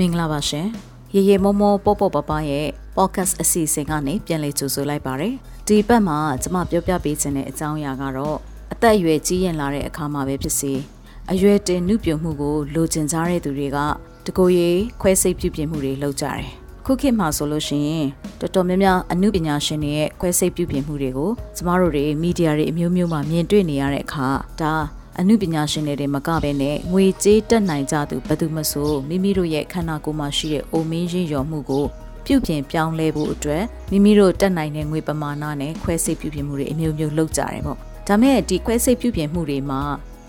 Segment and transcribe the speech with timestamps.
[0.00, 0.66] မင်္ဂလာပါရှင်
[1.14, 5.34] ရေရေမောမောပေါပေါပပရဲ့ podcast အစီအစဉ်ကနေပြန်လည်ကြိုဆိုလိုက်ပါတယ်
[5.66, 8.36] ဒီဘက်မှာကျွန်မပြောပြပေးခြင်းတဲ့အကြောင်းအရာကတော့
[8.72, 10.72] အသက်အရွယ်ကြီးရင်လာတဲ့အခါမှာပဲဖြစ်စီ
[11.30, 13.78] အရွယ်တင်နှုပြမှုကိုလိုချင်ကြတဲ့သူတွေက
[14.26, 16.48] တကိုယ်ရေးခွဲစိတ်ပြုပြင်မှုတွေလုပ်ကြတယ်
[16.86, 18.06] ခုခေတ်မှာဆိုလို့ရှိရင်
[18.40, 24.28] တော်တော်များများအမှုပညာရှင်တွေရဲ့ခွဲစိတ်ပြုပြင်မှုတွေကိုကျမတို့တွေမီဒီယာတွေအမျိုးမျိုးမှာမြင်တွေ့နေရတဲ့အခါ
[24.60, 24.74] ဒါ
[25.20, 31.84] အမှုပညာရှင်တွေမကဘဲနဲ့ငွေကြေးတက်နိုင်ကြသူဘယ်သူမှဆိုမိမိတို့ရဲ့ခန္ဓာကိုယ်မှာရှိတဲ့အိုမင်းရင်းရော်မှုကို
[32.26, 37.78] ပြုပြင်ပြောင်းလဲဖို့အတွက်မိမိတို့တက်နိုင်တဲ့ငွေပမာဏနဲ့ခွဲစိတ်ပြုပြင်မှုတွေအမျိုးမျိုးလုပ်ကြတယ်ပေါ့
[38.08, 39.80] ဒါမဲ့ဒီခွဲစိတ်ပြုပြင်မှုတွေမှာ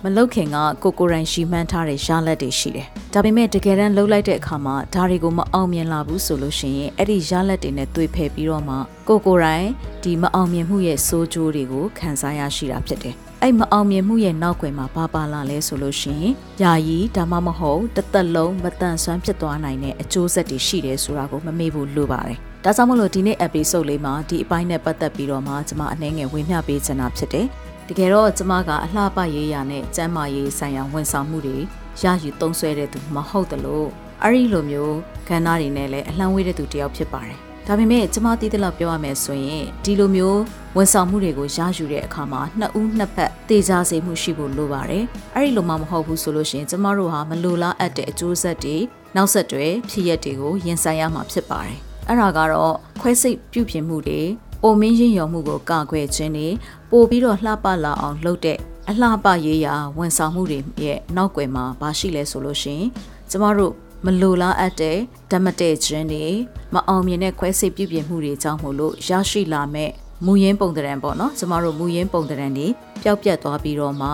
[0.04, 8.76] မလုတ်ခင်ကကိုကိုရိုင်းရှီမှန်းထားတဲ့ရလက်တွေရှိတယ်။ဒါပေမဲ့တကယ်တမ်းလှုပ်လိုက်တဲ့အခါမှာဒါတွေကိုမအောင်မြင်လာဘူးဆိုလို့ရှိရင်အဲ့ဒီရလက်တွေနဲ့တွေ့ဖယ်ပြီးတော့မှ
[9.08, 9.70] ကိုကိုရိုင်း
[10.04, 27.48] ဒီမအောင်မြင်မှုရဲ့စိုးကျိုးတွေကိုခံစားရရှိတာဖြစ်တယ်။ အဲ့မအောင်မြင်မှုရဲ့နောက်ွယ်မှာဘာပါလာလဲဆိုလို့ရှိရင်ယာယီဒါမှမဟုတ်တသက်လုံးမတန်ဆွမ်းဖြစ်သွားနိုင်တဲ့အကျိုးဆက်တွေရှိတယ်ဆိုတာကိုမမေ့ဖို့လိုပါတယ်။ဒါကြောင့်မလို့ဒီနေ့ episode လေးမှာဒီအပိုင်းနဲ့ပတ်သက်ပြီးတော့မှကျွန်မအနည်းငယ်ဝေမျှပေးချင်တာဖြစ်တယ်
[27.88, 31.58] တကယ်တော့ကျမကအလှပရေးရနဲ့ကျမ်းမာရေးဆိုင်ရာဝန်ဆောင်မှုတွေ
[32.02, 33.88] ရယူသုံးဆွဲတဲ့သူမဟုတ်တလို့
[34.24, 34.96] အဲ့ဒီလိုမျိုး
[35.28, 40.42] ခန္ဓာတွေနဲ့လည်းအလှမ်းဝေးတဲ့သူတယောက်ဖြစ်ပါတယ်။ဒါပေမဲ့ကျမသိတဲ့လောက်ပြောရမယ်ဆိုရင်ဒီလိုမျိုး
[40.78, 45.04] ဝန်ဆောင်မှုတွေကိုရယူတဲ့အခါမှာနှစ်ဦးနှစ်ဖက်တေချာစေမှုရှိဖို့လိုပါတယ်။
[45.36, 48.78] အဲ့ဒီလိုမှမဟုတ်ဘူးဆိုလို့ရှိရင်ကျမတို့ဟာမလိုလားအပ်တဲ့အကျိုးဆက်တွေ
[49.16, 54.22] နောက်ဆက်တွဲဖြစ်ရက်တွေကိုရင်ဆိုင်ရမှာဖြစ်ပါတယ်။အဲ့ဒါကတော့ခွဲစိတ်ပြုပြင်မှုတွေ
[54.64, 56.54] အိုမင်းရင်ယုံမှုကိုကာကွယ်ခြင်းနဲ့
[56.92, 58.58] ပို့ပြီးတော့လှပလာအောင်လုပ်တဲ့
[58.90, 62.90] အလှပရေးရာဝန်ဆောင်မှုတွေရဲ့နောက်ွယ်မှာဘာရှိလဲဆိုလို့ရှိရင်
[63.30, 63.74] ကျမတို့
[64.06, 64.98] မလိုလားအပ်တဲ့
[65.32, 66.26] ဓမ္မတဲ့ခြင်းတွေ
[66.74, 69.92] မအောင်မြင်တဲ့ခွဲစိတ်ပြုပြင်မှုတွေကြောင့်မို့လို့ရရှိလာမဲ့
[70.26, 72.68] မူရင်းပုံတံပေါ့နော်ကျမတို့မူရင်းပုံတံတွေ
[73.02, 74.10] ပျောက်ပြတ်သွားပြီးတော့မှ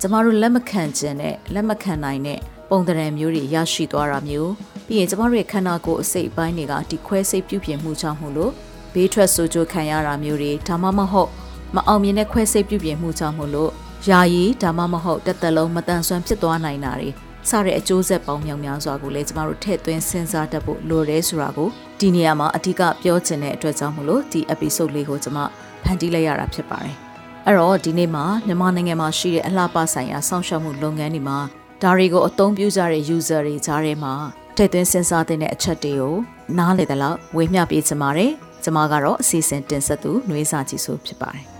[0.00, 2.38] ကျမတို့လက်မခံခြင်းနဲ့လက်မခံနိုင်တဲ့
[2.70, 4.52] ပုံတံမျိုးတွေရရှိသွားတာမျိုး
[4.86, 8.52] ပြီးရင်ကျမတို့ရဲ့ခန္ဓာကိုယ်အစိတ်အပိုင်းတွေကဒီခွဲစိတ်ပြုပြင်မှုကြောင့်မို့လို့
[8.94, 11.30] ဘေးထွက်ဆိုးကျိုးခံရတာမျိုးတွေဒါမှမဟုတ်
[11.74, 13.70] မအောင်မြင်တဲ့ခွဲစိတ်ပြုပြင်မှုကြောင့်မို့လို့
[14.08, 17.10] ယာယီဒါမှမဟုတ်တစ်သက်လုံးမတန်ဆွမ်းဖြစ်သွားနိုင်တာတွေ
[17.50, 21.68] စတဲ့အကျိုးဆက်ပေါင်းမြောက်များစွာကိုလည်းကျမတို့ထည့်သွင်းစဉ်းစားတတ်ဖို့လိုတယ်ဆိုတာကို
[22.00, 25.38] ဒီနေရာမှာအဓိကပြောချင်တဲ့အတွက်ကြောင့်မို့လို့ဒီ episode လေးကိုကျမ
[25.84, 26.96] ဖန်တီးလိုက်ရတာဖြစ်ပါတယ်။
[27.46, 31.38] အဲ့တော့ဒီနေ့မှာမြန်မာနိုင်ငံမှာရှိတဲ့အလှပဆိုင်ရာစောင့်ရှောက်မှုလုပ်ငန်းတွေမှာ
[31.82, 34.12] ဒါတွေကိုအသုံးပြုကြတဲ့ user တွေကြားထဲမှာ
[34.56, 36.14] ထည့်သွင်းစဉ်းစားတဲ့အချက်တွေကို
[36.58, 38.30] နားလည်သလောက်ဝေမျှပေးချင်ပါတယ်။
[38.64, 41.59] ကျမကတော့အစီအစဉ်တင်ဆက်သူနှွေးစာကြည့်ဆိုဖြစ်ပါတယ်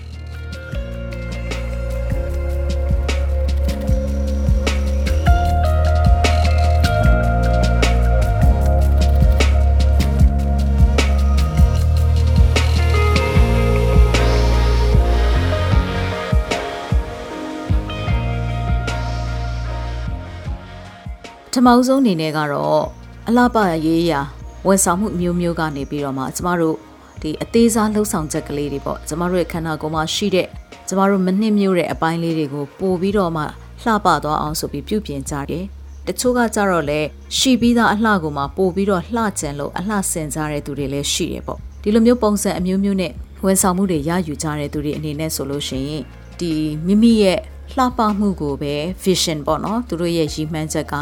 [21.65, 22.83] မအောင်ဆုံးအနေနဲ့ကတော့
[23.27, 24.21] အလှပရေးရာ
[24.67, 26.77] ဝန်ဆောင်မှုမျိုးမျိုးကနေပြီးတော့မှကျမတို့
[27.21, 30.47] ဒီအသေးစားလှုပ်ဆောင်ချက်ကလေးတွေပေါ့ကျမတို့ရဲ့ခန္ဓာကိုယ်မှာရှိတဲ့
[30.87, 33.43] ကျမတို့မနှိမ့်မျိုးတဲ့အပိုင်းလေးတွေကိုပို့ပြီးတော့မှ
[33.83, 35.65] လှပသွားအောင်ဆိုပြီးပြုပြင်ကြတယ်
[36.07, 36.99] တချို့ကကြတော့လေ
[37.37, 43.13] ရှိပြီးသားအလှကိုမှပို့ပြီးတော့လှကျင်လို့အလှဆင်ကြတဲ့သူတွေလည်းရှိတယ်ပေါ့ဒီလိုမျိုးပုံစံအမျိုးမျိုးနဲ့
[43.45, 46.03] ဝန်ဆောင်မှုတွေရယူကြတဲ့သူတွေအနေနဲ့ဆိုလို့ရှိရင်
[46.39, 46.51] ဒီ
[46.87, 47.39] မိမိရဲ့
[47.77, 48.73] လှပမှုကိုပဲ
[49.03, 50.95] vision ပေါ့နော်သူတို့ရဲ့ရည်မှန်းချက်က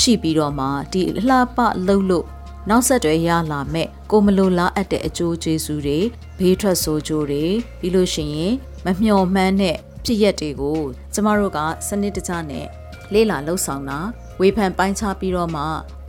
[0.00, 2.26] ရှိပြီးတော့မှဒီလှပလှုပ်လို့
[2.68, 5.98] နောက်ဆက်တွဲရလာမဲ့ကိုမလိုလားအပ်တဲ့အကျိုးကျေးဇူးတွေ
[6.38, 7.44] ဘေးထွက်ဆိုးကျိုးတွေ
[7.80, 8.52] ပြီးလို့ရှိရင်
[8.84, 10.80] မမျှော်မှန်းတဲ့ဖြစ်ရက်တွေကို
[11.14, 11.58] ကျမတို့က
[11.88, 12.66] စနစ်တကျနဲ့
[13.12, 13.98] လေးလာလှုပ်ဆောင်တာ
[14.40, 15.62] ဝေဖန်ပိုင်းခြားပြီးတော့မှ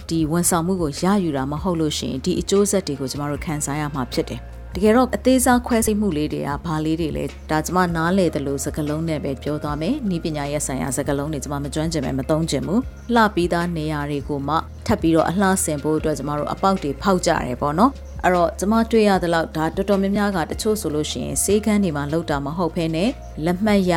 [0.09, 4.41] ဒီဝန်ဆောင်မှုကိုရယူတာမဟုတ်လို့ရှိရင်ဒီအကျိုးဆက်တွေကိုကျမတို့ခံစားရမှာဖြစ်တယ်
[4.77, 12.81] တကယ်တော့အသေးစားခွဲစိတ်မှုလေးတွေကဘာလေးတွေလဲဒါကျမနားလေတယ်လို့စကားလုံးနဲ့ပဲပြောသွားမယ်နီးပညာရဲ့ဆိုင်ရာစကားလုံးတွေကျမမကျွမ်းကျင်ပဲမသုံးကျင်ဘူး
[13.15, 14.55] လှပြီးသားနေရာတွေကိုမှ
[14.87, 17.91] ထပ်ပြီးတော့အလှဆင်ဖို့အတွက်ကျမတို့အပေါက်တွေဖောက်ကြရတယ်ပေါ့နော်
[18.23, 23.09] အဲ့တော့ကျမတွေ့ရသလောက်ဒါတော်တော်များများကတချို့ဆိုလို့ရှိရင်စေးကန်းတွေမှာလောက်တာမဟုတ်ဘဲနဲ့
[23.45, 23.93] လက်မှတ်ရ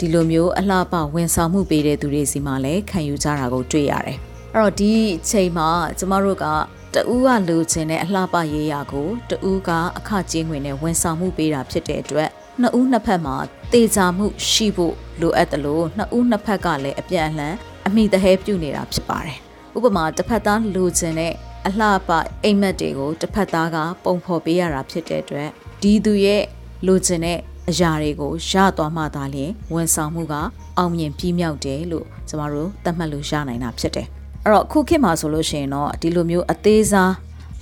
[0.00, 4.18] ဒီလိုမျိုးအလှပဝန်ဆောင်မှုပေးတဲ့သူတွေစီမှာလည်းခံယူကြတာကိုတွေ့ရတယ်
[4.54, 5.68] အဲ့တော့ဒီအချိန်မှာ
[5.98, 6.46] ကျမတို့က
[6.94, 12.30] တူးကလူချင်းတဲ့အလှပရေးရာကိုတူးကအခကြေးငွေနဲ့ဝန်ဆောင်မှုပေးတာဖြစ်တဲ့အတွက်
[12.60, 13.36] နှစ်ဦးနှစ်ဖက်မှာ
[13.72, 17.54] တေချာမှုရှိဖို့လိုအပ်တယ်လို့နှစ်ဦးနှစ်ဖက်ကလည်းအပြန်အလှန်
[17.86, 19.38] အမိတဟဲပြုနေတာဖြစ်ပါတယ်။
[19.76, 21.34] ဥပမာတစ်ဖက်သားလူချင်းတဲ့
[21.66, 22.10] အလှပ
[22.44, 25.48] အိမ်မက်တွေကိုတစ်ဖက်သားကပုံဖော်ပေးရတာဖြစ်တဲ့အတွက်
[25.82, 26.42] ဒီသူရဲ့
[26.86, 27.38] လူချင်းတဲ့
[27.70, 30.34] အရာတွေကိုရသွားမှသာလျှင်ဝန်ဆောင်မှုက
[30.78, 34.08] အောင်မြင်ပြီးမြောက်တယ်လို့ကျမတို့သတ်မှတ်လို့ရနိုင်တာဖြစ်တယ်။
[34.44, 37.12] အဲ့တော့ခုခေတ်မှာဆိုလို့ရှိရင်တော့ဒီလိုမျိုးအသေးစား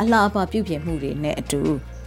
[0.01, 1.61] အလှအပပြုပြင်မှုတွေနဲ့အတူ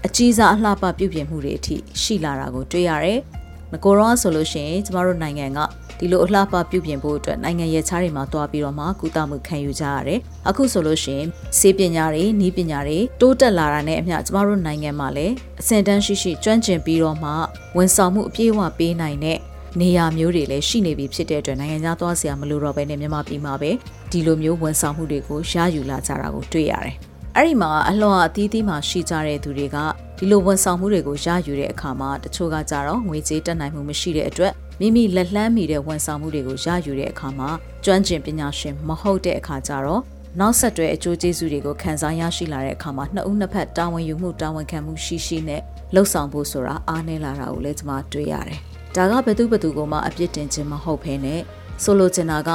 [0.05, 3.19] အကြီးစားအလှပပြုပြင်မှုတွေအထိရှိလာတာကိုတွေ့ရတယ်။
[3.71, 5.59] ငကိုရောဆိုလို့ရှိရင်ကျမတို့နိုင်ငံက
[5.99, 11.27] ဒီလိုအလှပပြုပြင်ဖို့အတွက်နိုင်ငံရဲ့ခြားတွေမှာတွားပြီးတော့မှကုသမှုခံယူကြရတယ်။အခုဆိုလို့ရှိရင်
[11.59, 17.31] စေပညာတွေ၊ဤပညာတွေတိုးတက်လာတာနဲ့အမျှကျမတို့နိုင်ငံမှာလည်းအဆင့်တန်းရှိရှိကျွမ်းကျင်ပြီးတော့မှ
[17.77, 19.37] ဝန်ဆောင်မှုအပြည့်အဝပေးနိုင်တဲ့
[19.81, 23.71] နေရာမျိုးတွေလည်းရှိနေပြီဖြစ်တဲ့အတွက်နိုင်ငံခြားသွားစရာမလိုတော့ဘဲနဲ့မြန်မာပြည်မှာပဲ
[24.11, 26.95] ဒီလိုမျိုးဝန်ဆောင်မှုတွေကိုရယူလာကြတာကိုတွေ့ရတယ်။
[27.37, 29.77] အဲ့ဒီမှာအလွန်အသီးသီးမှာရှိကြတဲ့သူတွေက
[30.17, 37.49] ဒီလိုဝန်ဆောင်မှုတွေကိုရယူတဲ့အခါမှာတချို့ကကြတော့ငွေကြေးတက်နိုင်မှုမရှိတဲ့အတွက်မိမိလက်လှမ်းမီတဲ့ဝန်ဆောင်မှုတွေကိုရယူတဲ့အခါမှာ
[37.85, 40.01] ကျွမ်းကျင်ပညာရှင်မဟုတ်တဲ့အခါကျတော့
[40.39, 45.61] နောက်ဆက်တွဲအကျိုးကျေးဇူးတွေကိုခံစားရရှိလာတဲ့အခါမှာနှစ်ဦးနှစ်ဖက်တာဝန်ယူမှုတာဝန်ခံမှုရှိရှိနဲ့
[45.93, 48.61] လှုပ်ဆောင်ဖို့ဆိုတာအားနည်းလာတာကိုလည်းကျွန်မတွေ့ရတယ်။
[48.95, 51.41] ဒါကဘယ်သူဘယ်သူကမှအပြစ်တင်ခြင်းမဟုတ်ဘဲနဲ့
[51.83, 52.49] ဆိုလိုချင်တာက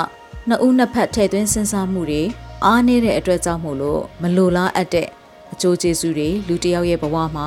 [0.49, 2.23] နှစ်ဦးနှစ်ဖက်ထည့်သွင်းစဉ်းစားမှုတွေ
[2.65, 5.09] အားနည်းတဲ့အတွက်ကြောင့်မို့လို့မလိုလားအပ်တဲ့
[5.53, 7.47] အကျိုးကျေးဇူးတွေလူတစ်ယောက်ရဲ့ဘဝမှာ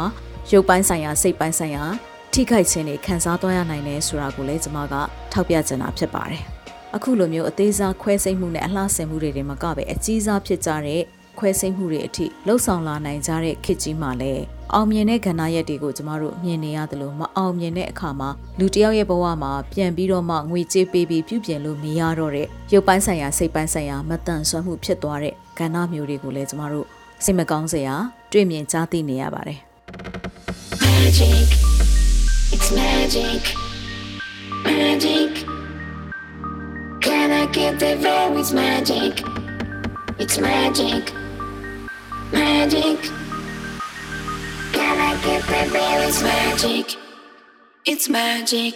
[0.51, 1.83] ရုပ်ပိုင်းဆိုင်ရာစိတ်ပိုင်းဆိုင်ရာ
[2.33, 4.95] ထိခိုက်ခြင်းတွေခံစားသွားရနိုင်တယ်ဆိုတာကိုလည်းကျွန်မက
[5.31, 6.43] ထောက်ပြချင်တာဖြစ်ပါတယ်။
[6.95, 11.01] အခုလိုမျိုးအသေးစားခွဲစိတ်မှုနဲ့အလှဆင်မှုတွေတွေမကပဲအကြီးစားဖြစ်ကြတဲ့
[11.39, 14.43] ခွဲစိတ်မှုတွေအထိလှုပ်ဆောင်လာနိုင်ကြတဲ့ခေတ်ကြီးမှာလည်း
[14.73, 18.29] အောင်မြင်တဲ့ကဏ္ဍရက်တွေကိုကျမတို့မြင်နေရတယ်လို့မအောင်မြင်တဲ့အခါမှာ
[18.59, 26.87] လူတယောက်ရဲ့ဘဝမှာပြန်ပြီးတော့မှငွေကြေးပေးပြီးပြုပြင်လို့မရတော့တဲ့ရုပ်ပိုင်းဆိုင်ရာစိတ်ပိုင်းဆိုင်ရာမတန်ဆွမ်းမှုဖြစ်သွားတဲ့ကဏ္ဍမျိုးတွေကိုလည်းကျမတို့
[27.23, 27.95] စိတ်မကောင်းစရာ
[28.31, 29.59] တွေ့မြင်ကြားသိနေရပါတယ်
[31.11, 31.47] Magic.
[32.53, 33.41] It's magic.
[34.63, 35.31] Magic.
[37.01, 39.23] Can I get the very it's magic?
[40.19, 41.20] It's magic.
[42.33, 43.11] Magic.
[44.71, 46.85] Can I get the very it's magic?
[47.85, 48.75] It's magic.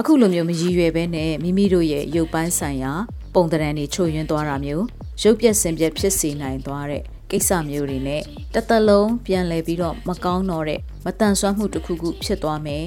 [0.00, 2.92] အခုလိုမျိုးမရည်ရွယ်ဘဲနဲ့မိမိတို့ရဲ့ရုပ်ပိုင်းဆိုင်ရာ
[3.34, 4.84] ပုံသဏ္ဍာန်တွေချို့ယွင်းသွားတာမျိုး
[5.22, 8.22] ရုပ်ပြက်စင်ပြက်ဖြစ်စေနိုင်သွားတဲ့ကိစ္စမျိုးတွေနဲ့
[8.54, 12.84] တစ်သက်လုံးပြန်လည်ပြီးတော့မကောင်းတော့တဲ့မတန်ဆွမ်းမှုတစ်ခုခုဖြစ်သွားမယ်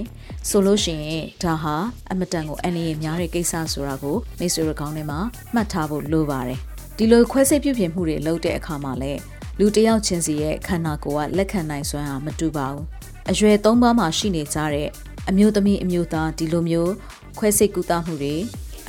[0.49, 1.75] ဆိုလို့ရှိရင်ဒါဟာ
[2.11, 5.19] အမတန်ကိုအန္တရာယ်များတဲ့ကိစ္စဆိုတာကိုမိတ်ဆွေတို့ကောင်းထဲမှာ
[5.53, 6.59] မှတ်ထားဖို့လိုပါတယ်
[6.97, 9.21] ဒီလိုခွဲစိတ်ပြုပြင်မှုတွေလုပ်တဲ့အခါမှာလည်း
[9.63, 12.85] လူတစ်ယောက်ချင်းစီရဲ့ခန္ဓာကိုယ်ကလက်ခံနိုင်စွမ်းဟာမတူပါဘူး
[13.29, 14.87] အရွယ်သုံးပါးမှာရှိနေကြတဲ့
[15.29, 16.93] အမျိုးသမီးအမျိုးသားဒီလိုမျိုး
[17.37, 18.35] ခွဲစိတ်ကူတာမှုတွေ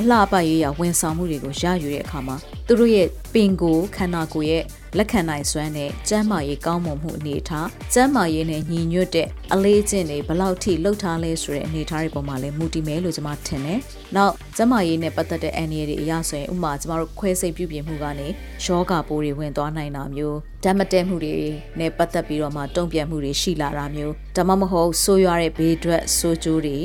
[0.01, 2.37] အလှပရေးရဝန်ဆောင်မှုတွေကိုရယူတဲ့အခါမှာ
[2.67, 4.63] သူတို့ရဲ့ပင်ကိုယ်ခန္ဓာကိုယ်ရဲ့
[4.99, 13.79] လက်ခံနိုင်စွမ်းနဲ့ကျန်းမာရေးကောင်းမွန်မှုအနေထားကျန်းမာရေးနဲ့ညီညွတ်တဲ့အလေးအကျင့်တွေဘယ်လောက်ထိလှုပ်ထားလဲဆိုတဲ့အနေထားတွေပေါ်မှာလည်းမူတည်မယ်လို့ကျွန်မထင်တယ်။
[14.17, 18.29] နောက်ကျန်းမာရေးနဲ့ပတ်သက်တဲ့အန္တရာယ်တွေအရဆိုရင်ဥပမာကျွန်တော်တို့ခွဲစိတ်ပြုပြင်မှုကနေ
[18.65, 21.35] ယောဂပိုးတွေဝင်သွားနိုင်တာမျိုးဓာတ်မတည့်မှုတွေ
[21.79, 26.77] နဲ့ပတ်သက်ပြီးတော့မှတုံ့ပြန်မှုတွေရှိလာတာမျိုးဒါမှမဟုတ်ဆိုးရွားတဲ့ဘေးထွက်ဆိုးကျိုးတွေ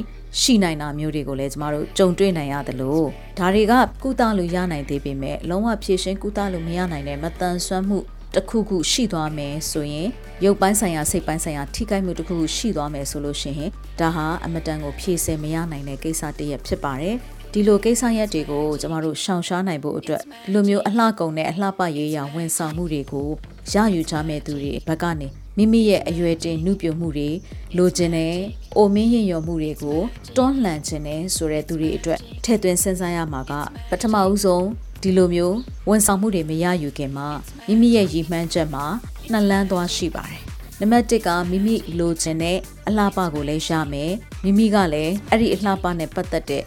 [0.41, 3.07] ရှိနိုင်တာမျိုးတွေကိုလည်းကျမတို့ကြုံတွေ့နိုင်ရတယ်လို့
[3.37, 7.99] ဒါတွေကကုသလို့ရနိုင်သေးပေမဲ့လုံးဝဖြည့်ရှင်းကုသလို့မရနိုင်တဲ့မတန်ဆွမ်းမှု
[8.35, 10.09] တစ်ခုခုရှိသွားမယ်ဆိုရင်
[10.43, 17.15] ရုပ်ပိုင်းဆိုင်ရာစိတ်ပိုင်းဆိုင်ရာထိခိုက်မှုတစ်ခုခုရှိသွားမယ်ဆိုလို့ရှိရင်ဒါဟာအမတန်ကိုဖြည့်ဆည်းမရနိုင်တဲ့ကိစ္စတစ်ရပ်ဖြစ်ပါတယ်
[17.53, 23.29] ဒီလိုကိစ္စရပ်တွေကိုကျမတို့ရှောင်ရှားနိုင်ဖို့အတွက်ဒီလိုမျိုးအလှကုန်တဲ့အလှပရေးရာဝန်ဆောင်မှုတွေကို
[23.73, 27.29] ရယူကြမဲ့သူတွေဘက်ကနေ မိမိရဲ့အရွယ်တင်နှုပြမှုတွေ
[27.77, 28.35] လိုချင်တဲ့
[28.75, 29.99] အိုမင်းရင်ရော်မှုတွေကို
[30.35, 33.53] တွန်းလှန်ခြင်းနဲ့ဆိုတဲ့သူတွေအတွက်ထည့်သွင်းစဉ်းစားရမှာက
[33.89, 34.65] ပထမဦးဆုံး
[35.01, 35.57] ဒီလိုမျိုး
[35.89, 37.27] ဝန်ဆောင်မှုတွေမရယူခင်မှာ
[37.67, 38.85] မိမိရဲ့ရည်မှန်းချက်မှာ
[39.31, 40.41] နှလန်းသွားရှိပါတယ်
[40.79, 44.11] နံပါတ်1ကမိမိလိုချင်တဲ့အလှပကိုလည်းရမယ်
[44.43, 46.63] မိမိကလည်းအဲ့ဒီအလှပနဲ့ပတ်သက်တဲ့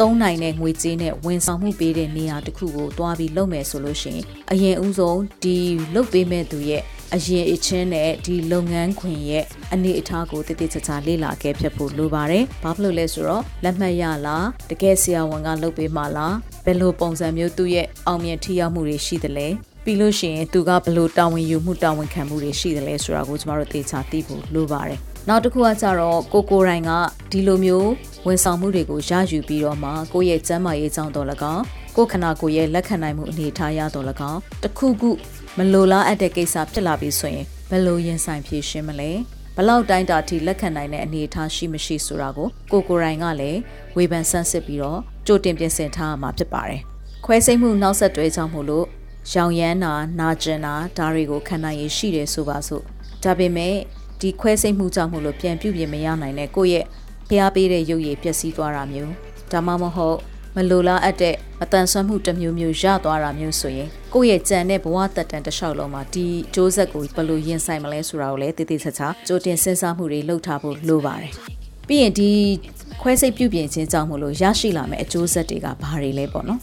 [0.00, 5.56] သုံးနိုင်တဲ့ငွေကြေးနဲ့ဝန်ဆောင်မှုပေးတဲ့နေရာတစ်ခုကိုတွားပြီးလုပ်မယ်ဆိုလို့ရှိရင်အရင်ဦးဆုံးဒီ
[5.94, 6.82] လုပ်ပေးမဲ့သူရဲ့
[7.14, 19.48] အရင်အချင်းနဲ့ဒီလုပ်ငန်းခွင်ရဲ့အနေအထားကိုတည်တည်ချာချာလေ့လာခဲ့ဖြစ်ဖို့လိုပါတယ်။ဘာဖြစ်လို့လဲဆိုတော့လက်မှတ်ရလားတကယ်ဆရာဝန်ကလုပ်ပေးမှလားဘယ်လိုပုံစံမျိုးသူ့ရဲ့အောင်မြင်ထိရောက်မှုတွေရှိသလဲ
[19.84, 24.98] ပြီးလို့ရှိရင်သူကဘယ်လိုတာဝန်ယူမှုတာဝန်ခံမှုတွေရှိသလဲဆိုတာကိုကျမတို့သေချာသိဖို့လိုပါတယ်။
[25.28, 26.92] နောက်တစ်ခုကကြတော့ကိုကိုရိုင်းက
[27.32, 27.90] ဒီလိုမျိုး
[28.26, 31.62] ဝန်ဆောင်မှုတွေကိုရယူပြီးတော့မှကိုယ့်ရဲ့ကျန်းမာရေးကြောင့်တော့လကောက်
[31.96, 35.10] ကိုခနာကိုရဲ့လက်ခံနိုင်မှုအနေထားရတော့လကောက်တခုခု
[35.58, 39.10] မလိုလားအပ်တဲ့ကိစ္စဖြစ်လာပြီဆိုရင်ဘယ်လိုရင်ဆိုင်ဖြေရှင်းမလဲ
[39.56, 43.58] ဘလောက်တိုင်းတာထိလက်ခံနိုင်တဲ့အနေအထားရှိမရှိဆိုတာကိုကိုကိုရိုင်းကလည်း
[43.96, 46.80] ဝေဖန်ဆန်းစစ်ပြီးတော့ကြိုတင်ပြင်ဆင်ထားရမှာဖြစ်ပါတယ်
[47.24, 48.86] ခွဲစိတ်မှုနောက်ဆက်တွဲကြောင့်မို့လို့
[49.32, 52.82] ရောင်ရမ်းတာနာကျင်တာဒါတွေကိုခံနိုင်ရရှိတယ်ဆိုပါစို့
[53.22, 53.74] ဒါပေမဲ့
[54.20, 56.84] ဒီခွဲစိတ်မှုကြောင့်မို့လို့ပြန်ပြုပြင်မရနိုင်တဲ့ကိုယ့်ရဲ့
[57.28, 59.12] ဖျားပေးတဲ့ရုပ်ရည်ပျက်စီးသွားတာမျိုး
[59.52, 60.29] ဒါမှမဟုတ်မ
[60.70, 71.32] လိုလားအပ်တဲ့မတန်ဆွမ်းမှုတစ်မျိုးမျိုးရသွားတာမျိုးဆိုရင်ကိုယ့်ရဲ့ကြံတဲ့ဘဝတက်တန်တစ်လျှောက်လုံးမှာဒီစ조ဆက်ကိုဘယ်လိုရင်ဆိုင်မလဲဆိုတာကိုလည်းတည်တည်ချာချာကြိုတင်စဉ်းစားမှုတွေလုပ်ထားဖို့လိုပါတယ်
[71.88, 72.30] ပြီးရင်ဒီ
[73.00, 76.60] ခွဲစိတ်ပြုပြင်ခြင်းကြောင့်မို့လို့ရရှိလာမယ့်အကျိုးဆက်တွေကဘာတွေလဲပေါ့နော်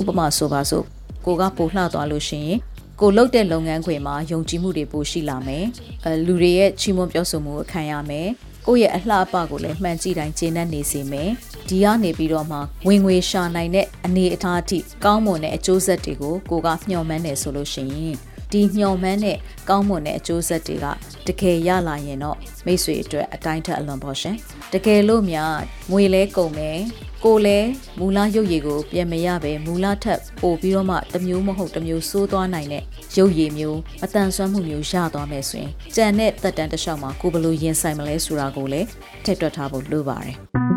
[0.00, 0.84] ဥပမာဆိုပါစို့
[1.26, 2.58] ကိုကပိုလှသွားလို့ရှိရင်
[3.00, 5.64] ကိုလုပ်တဲ့လုပ်ငန်းခွင်မှာယုံကြည်မှုတွေပိုရှိလာမယ်
[6.04, 8.28] အဲလူတွေရဲ့ချီးမွမ်းပြောဆိုမှုကိုခံရမယ်
[8.70, 11.30] ကိုယ့်ရဲ့အလှအပကိုလည်းမှန်ကြည့်တိုင်းကျေနပ်နေစေမယ်
[11.68, 18.16] ဒီကနေပြီးတော့မှဝင်ငွေရှာနိုင်တဲ့အနေအထားအထိကောင်းမွန်တဲ့အကျိုးဆက်တွေကိုကိုကမျှော်မှန်းတယ်ဆိုလို့ရှိရင်
[18.52, 20.86] ဒီညှော်မှန်းတဲ့ကောင်းမွန်တဲ့အကျိုးဆက်တွေက
[21.26, 22.36] တကယ်ရလာရင်တော့
[22.66, 24.36] မိတ်ဆွေအတွက်အတိုင်းထက်အလွန်ပေါ့ရှင်
[24.72, 25.52] တကယ်လို့များ
[25.90, 26.78] ငွေလဲကုန်မယ်
[27.24, 32.84] ကိုလည်းမူလရုပ်ရည်ကိုပြန်မရပဲမူလထက်ပို့ပြီးတော့မှတမျိုးမဟုတ်တမျိုးစိုးသွားနိုင်တဲ့
[33.16, 38.86] ရုပ်ရည်မျိုးအတန်ဆွမ်းမှုမျိုးရသွားမယ်ဆိုရင်ကြံတဲ့တက်တန်းတစ်လျှောက်မှာကိုဘယ်လိုရင်ဆိုင်မလဲဆိုတာကိုလည်း
[39.24, 40.69] ထည့်တွက်ထားဖို့လိုပါတယ်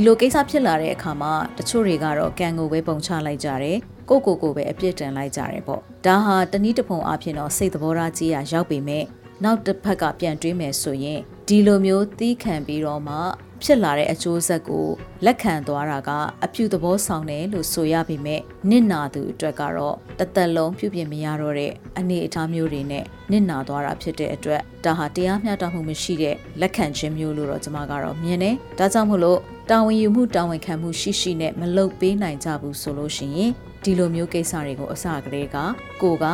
[0.00, 3.78] ဒီလိုကိစ္စဖြစ်လာတဲ့အခါမှာတချို့တွေကတော့ကံကိုပဲပုံချလိုက်ကြတယ်
[4.08, 9.04] ကိုကိုကိုပဲအပြစ်တင်လိုက်ကြတယ်ပေါ့ဒါဟာတနည်းတစ်ပုံအဖြစ်တော့စိတ်သဘောထားကြီးရရောက်ပေမဲ့
[9.44, 13.16] နောက်တစ်ဖက်ကပြန်တွေးမယ်ဆိုရင်ဒီလိုမျိုးသီးခံပြီးတော့မှ
[13.62, 14.86] ဖြစ်လာတဲ့အကျိုးဆက်ကို
[15.24, 16.10] လက်ခံသွားတာက
[16.44, 18.40] အပြုသဘောဆောင်တယ်လို့ဆိုရပေမဲ့
[18.70, 29.40] နစ်နာသူအတွက်ကတော့တသက်လုံးပြုပြင်မရတော့တဲ့အနေအထားမျိုးတွေနဲ့နစ်နာသွားတာဖြစ်တဲ့အတွက်ဒါဟာတရားမျှတမှုမရှိတဲ့လက်ခံခြင်းမျိုးလို့တော့ကျွန်မကတော့မြင်တယ်။ဒါကြောင့်မို့လို့
[29.70, 33.52] တာဝန်ယူမှုတာဝန်ခံမှုရှိရှိနဲ့မလုပ်ပေးနိုင်ကြဘူးဆိုလို့ရှိရင်
[33.84, 35.56] ဒီလိုမျိုးကိစ္စတွေကိုအစကတည်းက
[36.02, 36.24] ကိုက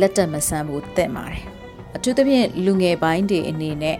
[0.00, 1.42] လက်တက်မဆန်းဖို့တက်ပါတယ်။
[1.96, 3.96] အထူးသဖြင့်လူငယ်ပိုင်းတွေအနေနဲ့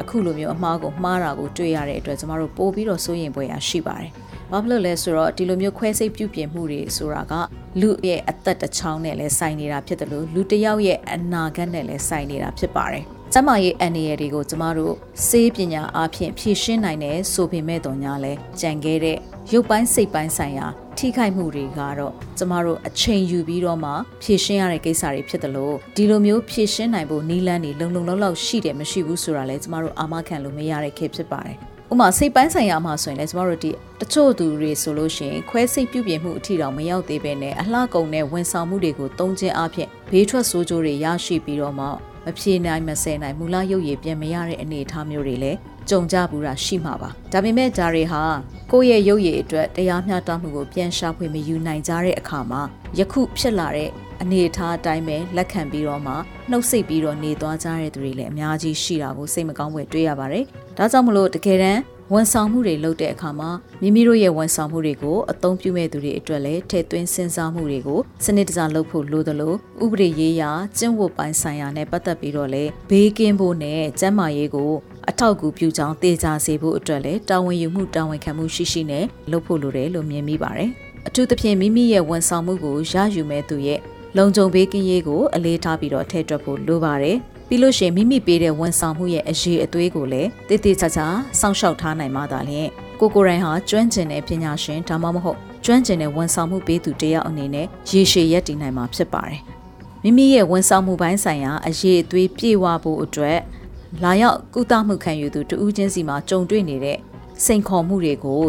[0.00, 4.10] အခုလိုမျိုးအမှားကိုမှားတာကိုတွေ့ရတဲ့အတွက်ကျမတို့ပို့ပြီးတော့စိုးရင်ပွဲရရှိပါတယ်။
[4.52, 7.32] ဘာဖြစ်လို့လဲဆိုတော့ဒီလိုမျိုးခွဲစိတ်ပြုပြင်မှုတွေဆိုတာက
[7.80, 13.04] လူရဲ့အသက်တစ်ချောင်းနဲ့လည်းဆိုင်နေတာဖြစ်တယ်လို့လူတစ်ယောက်ရဲ့အနာဂတ်နဲ့လည်းဆိုင်နေတာဖြစ်ပါတယ်။
[13.34, 14.94] ကျမရဲ့အန်ရီတွေကိုကျမတို့
[15.28, 19.16] စေးပညာအဖြစ်ဖြည့်ရှင်းနိုင်တယ်ဆိုပေမဲ့တော့ညာလဲကြံခဲ့တဲ့
[19.52, 20.66] ရုပ်ပိုင်းစိတ်ပိုင်းဆိုင်ရာ
[21.00, 23.90] ထိခိုက်မှုတွေကတော့ကျမတို့အချိန်ယူပြီးတော့မှ
[24.22, 31.56] ဖြည့်ရှင်းရတဲ့ကိစ္စတွေဖြစ်တယ်လို့ဒီလိုမျိုးဖြည့်ရှင်းနိုင်ဖို့နီးလန်းတွေလုံလုံလောက်လောက်ရှိတယ်မရှိဘူးဆိုတာလဲကျမတို့အာမခံလို့မရတဲ့ခေတ်ဖြစ်ပါတယ်
[31.92, 41.86] ဥမာစိတ်ပိုင်းဆိုင်ရာမှာဆိုရင်လည်းကျမတို့ဒီတချို့သူတွေဆိုလို့ရှိရင်ခွဲစိတ်ပြုပြင်မှုအထီတောင်မရောက်သေးပဲနဲ့အလှကုန်တဲ့ဝန်ဆောင်မှုတွေကိုတုံးခြင်းအပြင်ဘေးထွက်ဆိုးကျိုးတွေရရှိပြီးတော့မှ
[42.26, 45.58] မဖြေနိုင်မဆဲနိုင်မူလရုပ်ရည်ပြန်မရတဲ့အနေအထားမျိုးတွေလည်း
[45.88, 48.22] ကြုံကြဘူးတာရှိမှာပါဒါပေမဲ့ဒါတွေဟာ
[48.72, 52.62] ကိုယ့်ရဲ့ရုပ်ရည်အတွက်တရားမျှတမှုကိုပြန်ရှာဖွေမယူနိုင်ကြတဲ့အခါမှာ
[52.98, 53.90] ယခုဖြစ်လာတဲ့
[54.22, 56.14] အနေအထားအတိုင်းပဲလက်ခံပြီးတော့မှ
[56.50, 60.44] နှုတ်ဆက်ပြီးတော့နေသွားကြတဲ့သူတွေလည်းအများကြီးရှိတာကိုစိတ်မကောင်းဖွယ်တွေ့ရပါတယ်
[60.76, 61.80] ဒါကြောင့်မလို့တကယ်တမ်း
[62.14, 63.50] ဝန်ဆောင်မှုတွေလုပ်တဲ့အခါမှာ
[63.82, 74.72] မိမိတို့ရဲ့ဝန်ဆောင်မှုတွေကိုအသုံးပြုမဲ့သူတွေအတွက်လည်းထည့်သွင်းစဉ်းစားမှုတွေကိုစနစ်တကျလုပ်ဖို့လိုသလိုဥပဒေရေးရာကျင့်ဝတ်ပိုင်းဆိုင်ရာနဲ့ပတ်သက်ပြီးတော့လည်းဘေးကင်းဖို့နဲ့ကျန်းမာရေးကို
[75.10, 80.70] အထောက်အကူပြုကြောင်းတေချာစေဖို့အတွက်လည်းတာဝန်ယူမှုတာဝန်ခံမှုရှိရှိနဲ့လုပ်ဖို့လိုတယ်လို့မြင်မိပါတယ်။
[81.08, 83.80] အထူးသဖြင့်မိမိရဲ့ဝန်ဆောင်မှုကိုရယူမဲ့သူရဲ့
[84.16, 87.16] လုံခြုံဘေးကင်းရေးကိုအလေးထားပြီးတော့ထည့်တွက်ဖို့လိုပါတယ်။
[87.48, 91.06] ပြီးလို့ရှိရင်မိမိပေးတဲ့ဝန်ဆောင်မှုရဲ့အရေးအသွေးကိုလည်းတည်တည်ချာချာ
[91.40, 92.68] စောင့်ရှောက်ထားနိုင်မှသာလျှင်
[93.00, 99.40] ကိုကိုရိုင်းဟာကျွမ်းကျင်တဲ့ပညာရှင်ဒါမှမဟုတ်ကျွမ်းကျင်တဲ့ဝန်ဆောင်မှုပေးသူတယောက်အနေနဲ့ရေရှည်ရပ်တည်နိုင်မှာဖြစ်ပါတယ်။
[100.02, 103.38] မိမိရဲ့ဝန်ဆောင်မှုပိုင်းဆိုင်ရာအရေးအသွေးပြည့်ဝဖို့အတွက်
[103.98, 106.98] လာရောက်ကုသမှုခံယူသူတဦးချင်းစီမှာကြုံတွေ့နေတဲ့
[107.44, 108.44] စိန်ခေါ်မှုတွေကို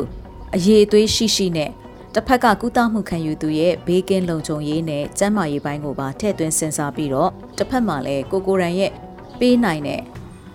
[0.55, 1.71] အရေးအသွေးရှိရှိနဲ့
[2.13, 8.91] တစ်ဖက်ကကုသမှုခံယူသူရဲ့ဘေးကင်းလုံခြုံရေးနဲ့ကျန်းမာရေးပိုင်းကိုပါထည့်သွင်းစဉ်းစားပြီးတော့တစ်ဖက်မှာလည်းကိုကိုရန်ရဲ့
[9.39, 10.01] ပေးနိုင်တဲ့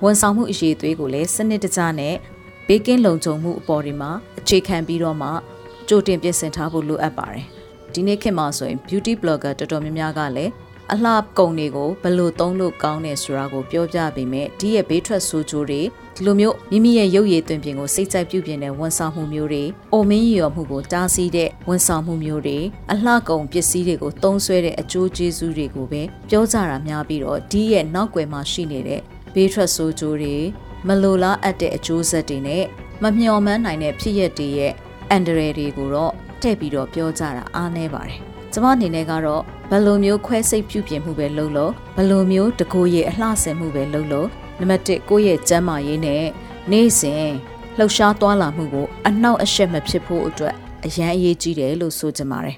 [0.03, 2.15] ဝန်ဆောင်မှုအရေးအသွေးကိုလည်းစနစ်တကျနဲ့
[2.67, 5.29] ဘေးကင်းလုံခြုံမှုအပေါ်ဒီမှာအခြေခံပြီးတော့မှ
[5.89, 7.47] ကြိုတင်ပြင်ဆင်ထားဖို့လိုအပ်ပါတယ်
[7.93, 10.53] ဒီနေ့ခေတ်မှာဆိုရင် beauty blogger တော်တော်များများကလည်း
[10.93, 15.83] အလှကုံတွေကိုဘယ်လိုသုံးလို့ကောင်းတယ်ဆိုတာကိုပြောပြပေးမယ်ဒီရဲ့ဘေးထွက်ဆိုးကျိုးတွေ
[16.15, 22.59] ဒီလိုမျိုးမိမိရဲ့ရုပ်ရည်သွင်ပြင်ကိုစိတ်ကြိုက်ပြုပြင်တဲ့ဝန်ဆောင်မှုမျိုးတွေအိုမင်းရော်မှုကိုတားဆီးတဲ့ဝန်ဆောင်မှုမျိုးတွေ
[22.93, 29.01] အလှကုံပစ္စည်းတွေကိုသုံးဆွဲတဲ့အကျိုးကျေးဇူးတွေကိုပဲပြောကြတာများပြီးတော့ဒီရဲ့နောက်ွယ်မှာရှိနေတဲ့
[29.35, 30.37] ဘေးထွက်ဆိုးကျိုးတွေ
[30.87, 32.65] မလိုလားအပ်တဲ့အကျိုးဆက်တွေနဲ့
[33.03, 34.73] မမျှော်မှန်းနိုင်တဲ့ဖြစ်ရက်တွေရဲ့
[35.11, 44.29] အန်ဒရယ်တွေကိုတော့ထည့်ပြီးတော့ပြောကြတာအားနည်းပါတယ် ကျမအနေနဲ့ကတော့ဘယ်လိုမျိုးခွဲစိတ်ပြုပြင်မှုပဲလုပ်လို့ဘယ်လိုမျိုးတကိုယ်ရည်အလှဆင်မှုပဲလုပ်လို့
[44.61, 46.25] နံပါတ်1ကိုယ့်ရဲ့ကျန်းမာရေးနဲ့
[46.71, 47.27] နေ့စဉ်
[47.77, 52.57] လှုပ်ရှားသွားလာမှုကိုအနှောက်အယှက်မဖြစ်ဖို့အတွက်အရန်အရေးကြီးတယ်လို့ဆိုချင်ပါတယ်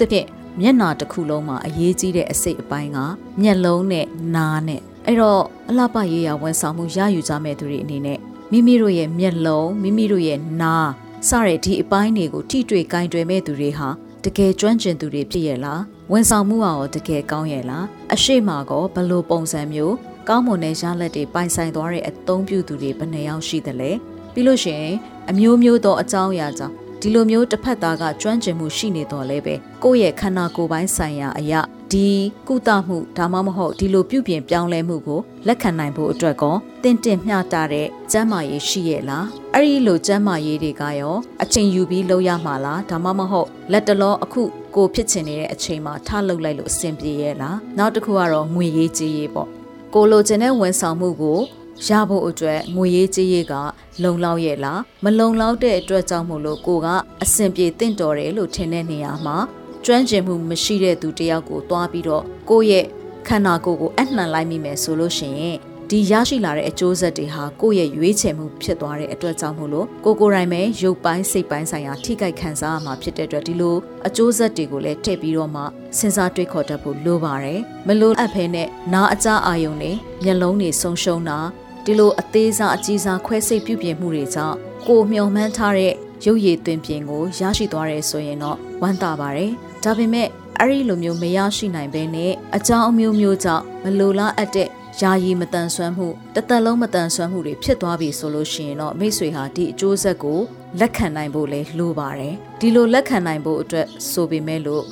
[0.00, 0.26] သဖြင့်
[0.60, 2.98] မျက်နာတစ်ခုလုံးမှာအရေးကြီးတဲ့အစိတ်အပိုင်းက
[3.40, 8.18] မျက်လုံးနဲ့နားနဲ့အဲ့တော့အလှပရေးရဝန်ဆောင်မှုရယူကြမဲ့သူတွေအနေနဲ့
[8.50, 10.90] မိမိတို့ရဲ့မျက်လုံးမိမိတို့ရဲ့နား
[11.28, 13.88] စတဲ့ဒီအပိုင်းတွေကိုထိတွေ့ကင်တွယ်မဲ့သူတွေဟာ
[14.24, 15.80] တကယ်ကျွမ်းကျင်သူတွေဖြစ်ရဲ့လား
[16.12, 17.84] ဝန်ဆောင်မှုရောတကယ်ကောင်းရဲ့လား
[18.14, 19.94] အရှိမကောဘလို့ပုံစံမျိုး
[20.28, 23.90] ကောင်းမွန်တဲ့ရလက်တွေပိုင်ဆိုင်သွားတဲ့အသုံးပြုသူတွေဘယ်နှယောက်ရှိသလဲ
[24.32, 24.96] ပြီးလို့ရှိရင်
[25.30, 31.60] အမျိုးမျိုးသောအကြောင်းအရာကြောင့် ဒီလိုမျိုးတစ်ဖက်သားကကျွမ်းကျင်မှုရှိနေတော့လဲပဲကိုယ့်ရဲ့ခန္ဓာကိုယ်ပိုင်းဆိုင်ရာအရာ
[31.92, 32.08] ဒီ
[32.48, 44.42] ကုသမှုဒါမှမဟုတ်ဒီလိုပြုပြင်ပြောင်းလဲမှုကိုလက်ခံနိုင်ဖို့အတွက်ကောတင့်တင့်မျှတတဲ့ကျန်းမာရေးရှိရဲ့လားအဲ့ဒီလိုကျန်းမာရေးတွေကရောအချိန်ယူပြီးလုပ်ရမှာလားဒါမှမဟုတ်လက်တလောအခု
[44.74, 49.48] ကိုဖြစ်ချင်နေတဲ့အချိန်မှာထလုပ်လိုက်လို့အဆင်ပြေရဲ့လားနောက်တစ်ခုကတော့ငွေရေးကြေးရေးပေါ့
[49.94, 51.38] ကိုလိုချင်တဲ့ဝန်ဆောင်မှုကို
[51.84, 53.54] ရဖို့အတွက်ငွေရေးကြေးရေးက
[54.02, 56.86] လုံလောက်ရဲ့လားမလုံလောက်တဲ့အတွက်ကြောင့်မို့လို့ကိုက
[57.22, 59.36] အဆင်ပြေတင့်တော်တယ်လို့ထင်တဲ့နေရာမှာ
[59.84, 62.86] ကျွမ်းကျင်မှုမရှိတဲ့သူတယောက်ကိုတွားပြီးတော့ကိုယ့်ရဲ့
[63.28, 65.56] ခန္ဓာကိုယ်ကိုအနှံလိုက်မိမယ်ဆိုလို့ရှိရင်
[65.90, 75.62] ဒီရရှိလာတဲ့အကျိုးဆက်တွေဟာကိုယ့်ရဲ့ရွေးချယ်မှုဖြစ်သွားတဲ့အတွက်ကြောင့်မို့လို့ကိုကိုယ်တိုင်ပဲရုပ်ပိုင်းစိတ်ပိုင်းဆိုင်ရာထိခိုက်ခံစားရမှာဖြစ်တဲ့အတွက်ဒီလိုအကျိုးဆက်တွေကိုလည်းထည့်ပြီးတော့မှ
[75.98, 79.92] စဉ်းစားတွေးခေါ်တတ်ဖို့လိုပါတယ်မလိုအပ်ဖဲနဲ့နားအကြအာယုံတွေ
[80.24, 81.38] မျက်လုံးတွေဆုံးရှုံးတာ
[81.86, 84.56] ဒီလိုအသေးစားအကြီးစားခွဲစိတ်ပြုပြင်မှုတွေကြောင့်
[84.86, 85.92] ကိုမျှော်မှန်းထားတဲ့
[86.24, 89.50] ရုပ်ရည်သွင်းပြင်ကိုရရှိသွားရဲဆိုရင်တော့ဝမ်းသာပါတယ်။
[89.84, 94.68] ဒါပေမဲ့အဲ့ဒီလိုမျိုးမရရှိနိုင်ဘဲနဲ့အကြောင်းအမျိုးမျိုးကြောင့်မလိုလားအပ်တဲ့
[95.00, 100.40] ယာယီမတန်ဆွမ်းမှုတသက်လုံးမတန်ဆွမ်းမှုတွေဖြစ်သွားပြီဆိုလို့ရှိရင်တော့မိတ်ဆွေဟာဒီအကျိုးဆက်ကို
[100.80, 104.84] လက်ခံနိုင်ဖို့လဲလိုပါတယ်ဒီလိုလက်ခံနိုင်ဖို့အတွက်ဆိုပေမဲ့လို့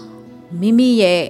[0.61, 1.25] မိမိရဲ့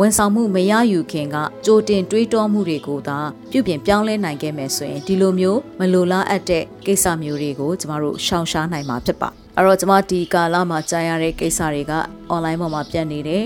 [0.00, 3.18] ဝန်ဆောင်မှုမရယူခင်ကကြိုတင်တွေးတောမှုတွေကိုသာ
[3.50, 11.92] ပြုပြင်ပြောင်းလဲနိုင်ခဲ့မယ်ဆိုရင်ဒီလိုမျိုးမလိုလားအပ်တဲ့ကိစ္စမျိုးတွေကိုကျမတို့ရှောင်ရှားနိုင်မှာဖြစ်ပါအဲ့တော့ကျမဒီကာလမှာကြားရတဲ့ကိစ္စတွေက
[12.34, 13.44] online ပေါ်မှာပြတ်နေတယ်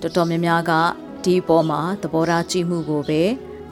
[0.00, 0.72] တော်တော်များများက
[1.24, 3.22] ဒီပေါ်မှာသဘောထားကြည့်မှုကိုပဲ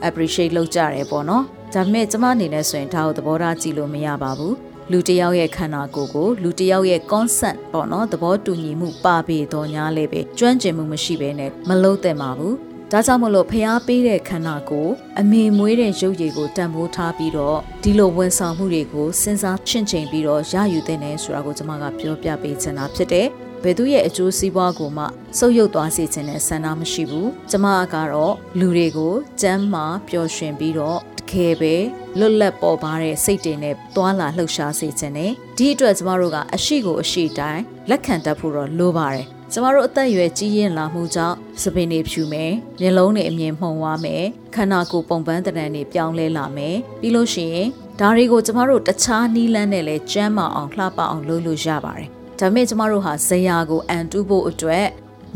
[0.08, 4.54] appreciate လုပ်ကြတယ်ပေါ့နော်ဒါပေမဲ့ကျမအနေနဲ့ဆိုရင်ဒါကိုသဘောထားကြည့်လို့မရပါဘူး
[4.92, 12.56] လူတယောက်ရဲ့ခန္ဓာကိုယ်ကိုလူတယောက်ရဲ့ consent ပေါ့နော်သဘောတူညီမှုပါပေတော့ညာလေးပဲကျွမ်းကျင်မှုမရှိဘဲနဲ့မလုံးတဲ့မှာဘူး
[12.92, 23.28] ဒါကြောင့်မလို့ဖျားပေးတဲ့ခန္ဓာကိုယ်အမေမွေးတဲ့ရုပ်ရည်ကိုတန်ဖိုးထားပြီးတော့ဒီလိုဝန်ဆောင်မှုတွေကိုစဉ်းစားချင့်ချိန်ပြီးတော့ရယူတဲ့နေဆိုတာကိုကျွန်မကပြောပြပေးချင်တာဖြစ်တယ်
[23.62, 25.04] ဘယ်သူရဲ့အကျိုးစီးပွားကိုမှ
[25.38, 31.74] ဆုပ်ယုပ်သွားစေခြင်းနဲ့ဆန္ဒမရှိဘူးကျမကတော့လူတွေကိုကျမ်းမာပျော်ရွှင်ပြီးတော့တကယ်ပဲ
[32.18, 44.24] လွတ်လပ်ပေါ်ပါတဲ့စိတ်တွေနဲ့တွာလာလှုပ်ရှားစေခြင်းနဲ့ဒီအတွက်ကျမတို့ကအရှိကိုအရှိတိုင်းလက်ခံတတ်ဖို့တော့လိုပါတယ်ကျမတို့အသက်အရွယ်ကြီးရင်လာမှုကြောင့်စပင်တွေဖြူမယ်မျက်လုံးတွေအမြင်မှုံသွားမယ်
[44.54, 47.68] ခန္ဓာကိုယ်ပုံပန်းတရံတွေပြောင်းလဲလာမယ်ပြီးလို့ရှိရင်
[48.00, 54.86] ဒါတွေကိုကျမတို့တခြားနီးလန်းနဲ့လဲကျမ်းမာအောင်လှပအောင်လုပ်လို့ရပါတယ်ဒါပေမဲ့ကျမတို့ဟာဇရာကိုအန်တူးဖို့အတွက်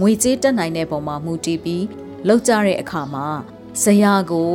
[0.00, 1.84] ငွေကြေးတက်နိုင်တဲ့ပုံမှာမူတည်ပြီး
[2.28, 3.26] လောက်ကြတဲ့အခါမှာ
[3.82, 4.54] ဇရာကို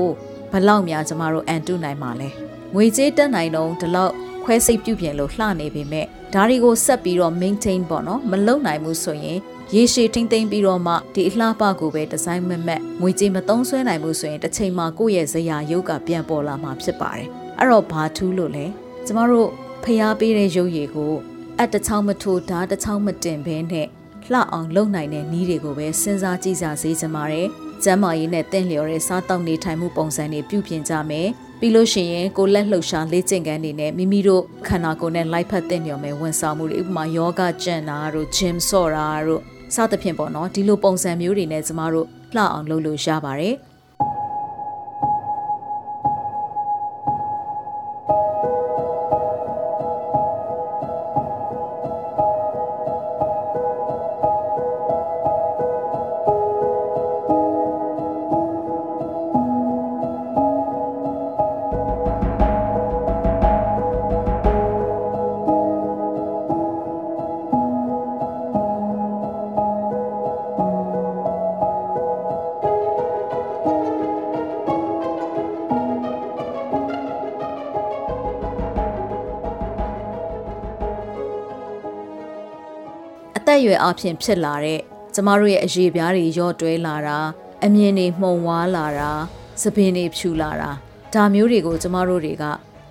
[0.53, 2.29] ဘလောက်များကျမတို့အန်တူးနိုင်မှာလဲ
[2.75, 4.13] ငွေကြေးတက်နိုင်တော့ဒီလောက်
[4.43, 9.39] ခွဲစိတ်ပြုပြင်လို့လှနေပေမဲ့ဒါတွေကိုဆက်ပြီးတော့ maintain ပေါ့နော်မလုံနိုင်ဘူးဆိုရင်
[9.75, 17.27] ရေရှည်ထိမ့်သိမ့်ပြီးတော့မှဒီအလှပကိုပဲဒီဇိုင်းမမက်ငွေကြေးမသုံးဆွဲနိုင်ဘူးဆိုရင်တစ်ချိန်မှာကိုယ့်ရဲ့ဇရာရုပ်ကပြန်ပေါ်လာမှာဖြစ်ပါတယ်
[17.59, 18.65] အဲ့တော့ဘာထူးလို့လဲ
[19.05, 19.49] ကျမတို့
[19.83, 21.13] ဖျားပေးတဲ့ရုပ်ရည်ကို
[21.61, 23.87] အတချောင်းမထိုးဓာတ်တချောင်းမတင်ဘဲနဲ့
[24.31, 27.47] လှအောင်လုပ်နိုင်တဲ့နည်းတွေကိုပဲစဉ်းစားကြည့်ကြစေချင်ပါတယ်။
[27.83, 31.27] ကျမ်းမာရေးနဲ့တင့်လျော်တဲ့စားတောက်နေထိုင်မှုပုံစံတွေပြုပြင်ကြမယ်။
[31.59, 39.41] ပြီးလို့ရှိရင်ကိုလက်လှုပ်ရှားလေ့ကျင့်ခန်းတွေနဲ့မိမိတို့ခန္ဓာကိုယ်နဲ့လိုက်ဖက်တင့်လျော်မယ်ဝန်ဆောင်မှုတွေဥပမာယောဂကျင့်တာတို့ gym ဆော့တာတို့
[39.75, 43.55] စသဖြင့်ပေါ့နော်ဒီလိုပုံစံမျိုးတွေနဲ့ကျမတို့လှအောင်လုပ်လို့ရပါတယ်။
[83.53, 84.79] သက်အရွယ်အဖြစ်ဖြစ်လာတဲ့
[85.13, 87.17] ကျမတို့ရဲ့အရေးပြားတွေရော့တွဲလာတာ
[87.65, 89.11] အမြင်တွေမှုံဝါးလာတာ
[89.61, 90.71] သပင်တွေဖြူလာတာ
[91.13, 92.43] ဒါမျိုးတွေကိုကျမတို့တွေက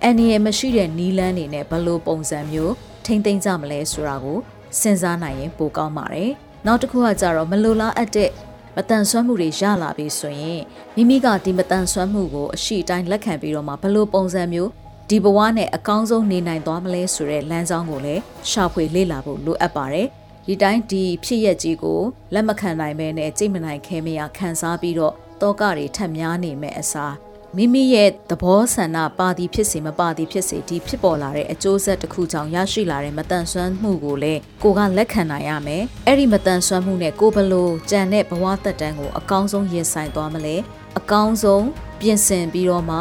[0.03, 2.73] အန်နီရမရှိတဲ့နီးလန်းနေနဲ့ဘယ်လိုပုံစံမျိုး
[3.05, 4.37] ထိမ့်သိမ့်ကြမလဲဆိုတာကို
[4.79, 6.31] စဉ်းစားနိုင်ရင်ပိုကောင်းပါတယ်။
[6.65, 8.31] နောက်တစ်ခုကကြတော့မလိုလားအပ်တဲ့
[8.75, 10.61] မတန်ဆွမ်းမှုတွေရလာပြီဆိုရင်
[10.95, 14.71] မိမိကဒီမတန်ဆွမ်းမှုကိုအရှိတိုင်းလက်ခံပြီးတော့မှဘယ်လိုပုံစံမျိုး
[15.09, 20.09] ဒီဘဝနဲ့အကောင်းဆုံးနေနိုင်သွားမလဲဆိုတဲ့လမ်းကြောင်းကိုလည်းရှာဖွေလေ့လာဖို့လိုအပ်ပါတယ်။
[20.47, 22.01] ဒီတိုင်းဒီဖြစ်ရက်ကြီးကို
[22.33, 27.13] လက်မခံနိုင်ပဲနဲ့ကြိတ်မနိုင်ခဲမရခံစားပြီးတော့တောကတွေထပ်များနေမဲ့အစား
[27.57, 40.55] မိမိရဲ့သဘောဆန္ဒပါသည်ဖြစ်စေမပါသည်ဖြစ်စေဒီဖြစ်ပေါ်လာတဲ့အကျိုးဆက်တစ်ခုကြောင့်ရရှိလာတဲ့မတန်ဆွမ်းမှုကိုလည်းကိုကလက်ခံနိုင်ရမယ်။အဲ့ဒီမတန်ဆွမ်းမှုနဲ့ကိုဘလို့ကြံတဲ့ဘဝသက်တမ်းကိုအကောင်းဆုံးရင်ဆိုင်သွားမလဲ။
[40.99, 41.65] အကောင်းဆုံး
[41.99, 42.97] ပြင်ဆင်ပြီးတော့မှ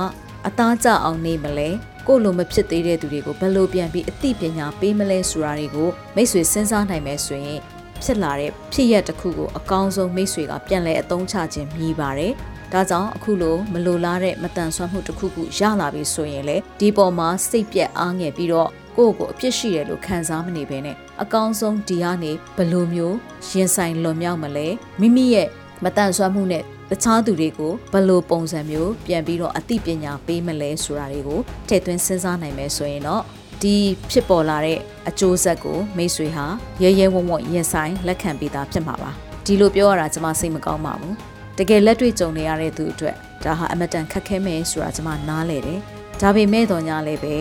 [0.47, 1.69] အသားကျအောင်နေမလဲ။
[2.07, 7.61] ကိုလိုမဖြစ်သေးတဲ့သူတွေကိုဘယ်လိုပြန်ပြီးအသိပညာပေးမလဲဆိုတာတွေကိုမိတ်ဆွေစဉ်းစားနိုင်မယ်ဆိုရင်
[8.03, 12.33] ဖြစ်လာတဲ့ဖြစ်ရက်တစ်ခုကိုအကောင်းဆုံးမိတ်ဆွေကပြန်လဲအသုံးချခြင်းမြည်ပါတယ်။
[12.73, 23.17] ဒါကြောင့်အခုလိုမလိုလားတဲ့မတန်ဆွမ်းမှုတစ်ခုခုရလာပြီဆိုရင်လေဒီပေါ်မှာစိတ်ပြက်အားငယ်ပြီးတော့ကိုယ့်ကိုအပြစ်ရှိတယ်လို့ခံစားမနေဘဲနဲ့အကောင်းဆုံးဒီကနေဘယ်လိုမျိုး
[23.51, 24.69] ရင်ဆိုင်လွန်မြောက်မလဲ
[25.01, 25.49] မိမိရဲ့
[25.85, 33.23] မတန်ဆွမ်းမှုနဲ့ တခြားသူတွေကိုဘယ်လိုပုံစံမျိုးပြန်ပြီးတော့အသိပညာပေးမလဲဆိုတာတွေကိုထည့်သွင်းစဉ်းစားနိုင်မယ်ဆိုရင်တော့
[33.63, 33.75] ဒီ
[34.11, 34.79] ဖြစ်ပေါ်လာတဲ့
[35.09, 36.47] အကျိုးဆက်ကိုမိတ်ဆွေဟာ
[36.83, 39.11] ရဲရဲဝံ့ဝံ့ရင်ဆိုင်လက်ခံပေးတာဖြစ်မှာပါ
[39.45, 41.15] ဒီလိုပြောရတာကျွန်မစိတ်မကောင်းပါဘူး
[41.59, 45.81] တကယ်လက်တွေ့ကြုံနေရတဲ့သူအတွက်ဒါဟာအမတန်ခက်ခဲမယ်ဆိုတာကျွန်မနားလေတယ်
[46.21, 47.37] ဒါပေမဲ့တော့ညာလည်းပဲ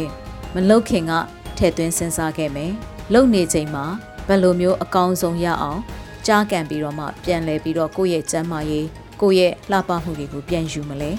[0.54, 1.12] မလုတ်ခင်က
[1.58, 2.72] ထည့်သွင်းစဉ်းစားခဲ့မယ်
[3.14, 3.86] လုံနေချိန်မှာ
[4.28, 5.80] ဘယ်လိုမျိုးအကောင်းဆုံးရအောင်
[6.28, 8.88] ကြားကန်ပြီးတော့မှပြန်လဲပြီးတော့ကိုယ့်ရဲ့ကျမ်းမာရေး
[9.22, 11.12] ကိုယ့်ရဲ့လှပမှုတွေကိုပြန်ယူမလဲ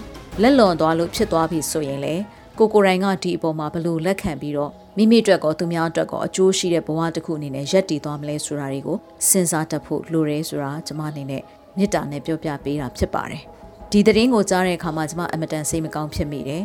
[0.43, 2.15] လက်လွန်သွားလို့ဖြစ်သွားပြီဆိုရင်လေ
[2.59, 8.97] ကိုကိုရိုင်းကဒီအပေါ်မှာဘလို့လက်ခံပြီးတော့မိမိအတွက်ကောသူများအတွက်ကောအကျိုးရှိတဲ့ဘဝတစ်ခုအနေနဲ့ရပ်တည်သွားမလဲဆိုတာတွေကို
[9.29, 11.43] စဉ်းစားတတ်ဖို့လိုတယ်ဆိုတာကျွန်မအနေနဲ့
[11.77, 13.43] မေတ္တာနဲ့ပြောပြပေးတာဖြစ်ပါတယ်
[13.91, 16.63] ဒီသတင်းကိုကြားတဲ့အခါမှာကျွန်မအမတန်စိတ်မကောင်းဖြစ်မိတယ်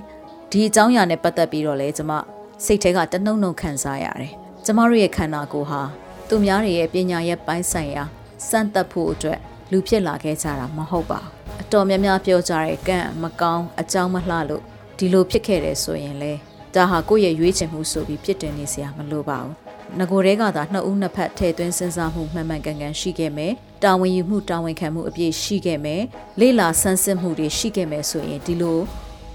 [0.52, 2.13] ဒီအကြောင်းအရာနဲ့ပတ်သက်ပြီးတော့လည်းကျွန်မ
[2.65, 4.32] စိတ်ထဲကတနှုံနှုံခံစားရတယ်
[4.65, 5.82] ကျမတို့ရဲ့ခန္ဓာကိုယ်ဟာ
[6.28, 8.04] သူများတွေရဲ့ပညာရဲ့ပိုင်းဆိုင်ရာ
[8.50, 9.39] စမ်းသပ်ဖို့အတွက်
[9.71, 14.63] လူဖြစ်လာခဲ့ကြတာမဟုတ်ပါဘူးအတော်များများပြောကြတဲ့ကန့်မကောင်းအကြောင်းမလှလို့
[14.97, 16.34] ဒီလိုဖြစ်ခဲ့တယ်ဆိုရင်လေ
[16.75, 19.53] ဒါဟာကိုယ့်ရဲ့ရွေးချယ်မှုဆိုပြီးပြစ်တင်နေစရာမလိုပါဘူး
[19.99, 23.53] ငကိုယ်တည်းကသာနှစ်ဦးနှစ်ဖက်ထည့်သွင်းစဉ်းစားမှုမှန်မှန်ကန်ကန်ရှိခဲ့မယ်။
[23.84, 26.01] တာဝန်ယူမှုတာဝန်ခံမှုအပြည့်ရှိခဲ့မယ်။
[26.39, 28.80] လေလာဆန်းစစ်မှုတွေရှိခဲ့မယ်ဆိုရင်ဒီလို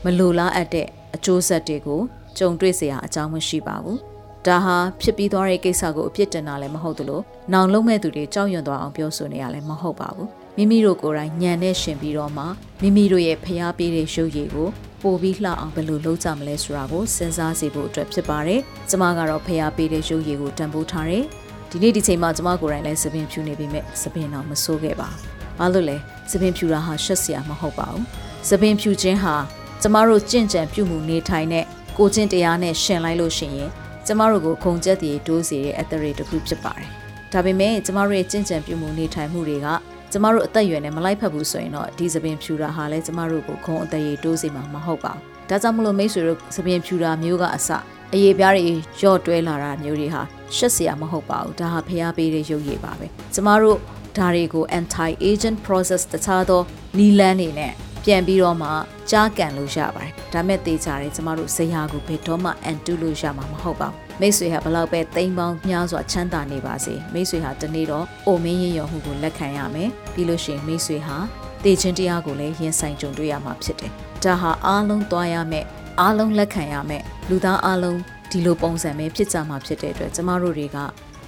[0.04, 2.00] မလိုလားအပ်တဲ့အကျိုးဆက်တွေကို
[2.38, 3.98] ကြုံတွေ့စရာအကြောင်းမရှိပါဘူး။
[4.46, 7.20] ဒါဟာဖြစ်ပြီးသွားတဲ့ကိစ္စကိုအပြစ်တင်တာလည်းမဟုတ်သလို
[7.52, 12.44] နောင်လုံးမဲ့သူတွေကြောက်ရွံ့သွားအောင်ပြောဆိုနေရလည်းမဟုတ်ပါဘူးမိမိတို့ကိုယ်တိုင်ညံနဲ့ရှင်ပြီးတော့မှ
[12.82, 14.68] မိမိတို့ရဲ့ဖျားပေးတဲ့ရုပ်ရည်ကို
[15.02, 21.24] ပိုပြီးလှအောင်ဘယ်လိုလုပ်ကြမလဲဆိုတာကိုစဉ်းစားစီဖို့အတွက်ဖြစ်ပါတယ်။ကျမကတော့ဖျားပေးတဲ့ရုပ်ရည်ကိုတန်ဖိုးထားတယ်။
[21.70, 25.18] ဒီနေ့ဒီချိန်မှာကျမကိုယ်တိုင်လည်းသပင်ဖြူနေပြီမဲ့သပင်တော့မဆိုးခဲ့ပါဘူး။
[25.58, 25.96] ဘာလို့လဲ
[26.30, 28.04] သပင်ဖြူတာဟာရှက်စရာမဟုတ်ပါဘူး။
[28.48, 29.34] သပင်ဖြူခြင်းဟာ
[29.82, 31.64] ကျမတို့ကြင့်ကြံပြုမှုနေထိုင်တဲ့
[31.98, 33.70] ကိုချင်းတရားနဲ့ရှင်လိုက်လို့ရှိရင်
[34.06, 36.88] ကျမတို့ကိုခုံချက်တည်တိုးစေတဲ့အသရေတစ်ခုဖြစ်ပါတယ်။
[37.32, 39.68] ဒါပေမဲ့ကျမတို့ရဲ့ကြင့်ကြံပြုမှုနေထိုင်မှုတွေက
[40.12, 47.68] ကျမတို့အသက်အရွယ်နဲ့မလိုက်ဖက်ဘူးဆိုရင်တော့ဒီသပင်ဖြူတာဟာလည်းကျမတို့ကိုခုံအသက်ရည်တိုးစေမှာမဟုတ်ပါဘူး။ဒါကြောင့်မလို့မိတ်ဆွေတို့သပင်ဖြူတာမျိုးကအစ
[48.14, 48.64] အရေးပြားတွေ
[49.02, 50.22] ရော့တွဲလာတာမျိုးတွေဟာ
[50.56, 53.78] ရှက်စရာမဟုတ်ပါဘူး။ဒါဟာဖျားပေးတဲ့ရုပ်ရည်ပါပဲ။ကျမတို့
[54.18, 56.60] ဒါတွေကို anti agent process တခြားသော
[56.98, 57.72] နီလန်းနေနဲ့
[58.04, 58.68] ပြန်ပြီးတော့မှ
[59.10, 71.16] ကြားကန်လို့ရပါတယ်။ဒါမဲ့တေချာတယ်ကျမတို့ဇေယျကိုဘယ်တော့မှအန်တူလို့ရမှာမဟုတ်ပါဘူး။မိတ်ဆွေဟာဘလောက်ပဲတိမ်ပေါင်းများစွာချမ်းသာနေပါစေ။မိတ်ဆွေဟာတနေ့တော့အိုမင်းရင်ရော်မှုကိုလက်ခံရမယ်။ပြီးလို့ရှိရင်မိတ်ဆွေဟာ
[71.64, 73.92] တေခြင်းတရားကိုလည်းရင်ဆိုင်ကြုံတွေ့ရမှာဖြစ်တယ်။
[74.24, 75.64] ဒါဟာအားလုံးသွားရမယ်။
[76.00, 77.98] အားလုံးလက်ခံရမယ်။လူသားအားလုံး
[78.30, 80.78] ဒီလိုပုံစံပဲဖြစ်ကြမှာဖြစ်တဲ့အတွက်ကျမတို့တွေက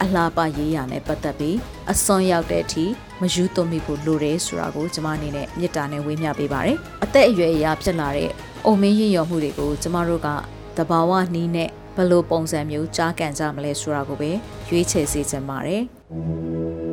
[0.03, 1.57] အလှပရေးရနဲ့ပတ်သက်ပြီး
[1.93, 2.85] အစွန်ရောက်တဲ့အထိ
[3.21, 8.31] မယူသွမိဖို့လိုတယ်ဆိုတာကိုကျမအနေနဲ့မေတ္တာနဲ့ဝေမျှပေးပါတယ်။အသက်အရွယ်အရာဖြစ်လာတဲ့
[8.67, 10.29] အုံမင်းရရော်မှုတွေကိုကျမတို့က
[10.77, 14.31] တဘာဝနီးနဲ့ဘယ်လိုပုံစံမျိုးကြားကန်ကြမလဲဆိုတာကိုပဲ
[14.69, 15.83] ရွေးချယ်စေချင်ပါတယ်။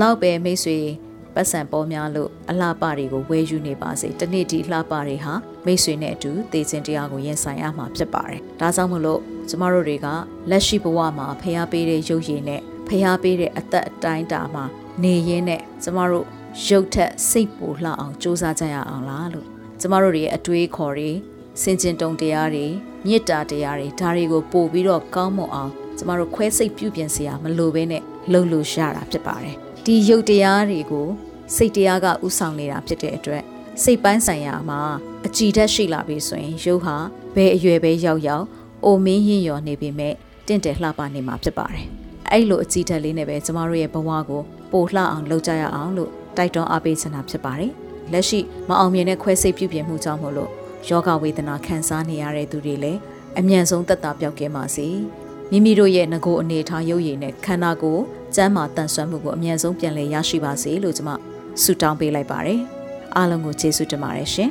[0.00, 0.78] လောက်ပဲမိတ်ဆွေ
[1.34, 5.34] ပတ်စံပေါ်များလို့အလှပတွေကိုဝယ်ယူနေပါစေတနေ့ဒီလှပတွေဟာ
[5.66, 10.06] မိတ်ဆွေနဲ့အတူသေခြင်းတရားကိုရင်ဆိုင်ရမှာဖြစ်ပါတယ်ဒါကြောင့်မလို့ကျမတို့တွေက
[10.50, 14.64] လက်ရှိဘဝမှာဖျားပေးတဲ့ရုပ်ရည်နဲ့ဖျားပေးတဲ့အသက်အတိုင်းတာမှာ
[15.02, 16.26] နေရင်းနဲ့ကျမတို့
[16.66, 19.46] ရုပ်ထက်စိတ်ပူလှအောင်စူးစမ်းကြရအောင်လားလို့
[19.80, 21.10] ကျမတို့ရဲ့အတွေးခေါ်တွေ
[21.62, 22.66] စင်ကျင်တုံတရားတွေ
[23.06, 29.56] မေတ္တာတရားတွေဒါတွေကိုပို့ပြီးတော့ကောင်းမွန်အောင်ကျမတို့ခွဲစိတ်ပြုပြင်စရာမလိုဘဲနဲ့လှုပ်လို့ရတာဖြစ်ပါတယ်
[29.86, 31.06] ဒီရုပ်တရားတွေကို
[31.56, 33.42] စိတ်တရားကဥဆောင်နေတာဖြစ်တဲ့အတွက်
[33.82, 34.80] စိတ်ပိုင်းဆိုင်ရာမှာ
[35.26, 36.96] အကြည်ဓာတ်ရှိလာပြီဆိုရင်ရုပ်ဟာ
[37.34, 38.46] ဘယ်အရွယ်ပဲရောက်ရောက်
[38.84, 40.14] အိုမင်းရင်ရော်နေပြီမဲ့
[40.46, 41.84] တင့်တယ်လှပနေမှာဖြစ်ပါတယ်
[42.30, 47.72] အဲ့လိုအကြည်ဓာတ်လေးနဲ့ပဲကျမတို့ရဲ့ဘဝကိုပိုလှအောင်လုပ်ကြရအောင်လို့တိုက်တွန်းအားပေးချင်တာဖြစ်ပါတယ်
[48.12, 50.50] လက်ရှိမအောင်မြင်တဲ့ခွဲစိတ်ပြုပြင်မှုကြောင့်မို့လို့
[50.88, 53.00] ယောဂဝေဒနာခံစားနေရတဲ့သူတွေလည်း
[53.38, 54.86] အမြန်ဆုံးသက်သာပြောက်ကင်းပါစေ
[55.52, 58.02] မိမိတို့ရဲ့ငကိုအနေထားရုပ်ရည်နဲ့ခန္ဓာကိုယ်
[58.36, 61.10] ကျမ်းမာတန်ဆွမ်းမှုကိုအမြန်ဆုံးပြန်လည်ရရှိပါစေလို့ကျွန်မ
[61.62, 62.60] ဆုတောင်းပေးလိုက်ပါတယ်
[63.16, 64.50] အားလုံးကိုကျေးဇူးတင်ပါတယ်ရှင်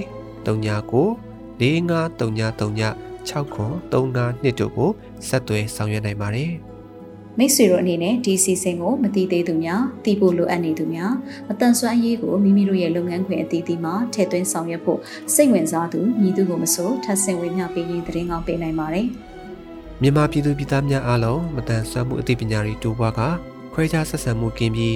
[0.45, 1.25] 39
[1.59, 4.89] 453939 6939တို့ကို
[5.27, 6.51] ဆက်သွယ်ဆောင်ရွက်နိုင်ပါတယ်။
[7.39, 11.13] မိတ်ဆွေတို့အနေနဲ့ဒီစီစဉ်ကိုမတည်သေးသူများတည်ဖို့လိုအပ်နေသူများ
[11.47, 14.99] မတန်ဆွမ်းအရေးကိုမိမိတို့ရဲ့လုပ်ငန်းခွင်အသီးသီးမှာထည့်သွင်းဆောင်ရွက်ဖို့
[15.33, 19.07] စိတ်ဝင်စားသူညီသူကိုမဆိုထပ်ဆင့်ဝင်မြပေးရင်သတင်းကောင်းပေးနိုင်ပါတယ်
[20.01, 23.21] မြန်မာပြည်သူပြည်သားများအားလုံးမတန်ဆွမ်းမှုအသိပညာတွေတိုးပွားက
[23.73, 24.95] ခွဲခြားဆက်ဆံမှုကင်းပြီး